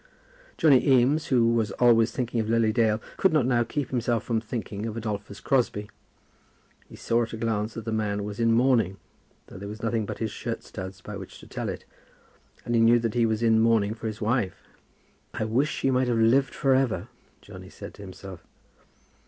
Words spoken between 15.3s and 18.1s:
"I wish she might have lived for ever," Johnny said to